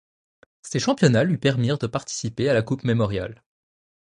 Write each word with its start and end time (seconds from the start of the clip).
Ces 0.63 0.79
championnats 0.79 1.23
lui 1.23 1.37
permirent 1.37 1.77
de 1.77 1.85
participer 1.85 2.49
à 2.49 2.55
la 2.55 2.63
Coupe 2.63 2.83
Memorial. 2.85 3.43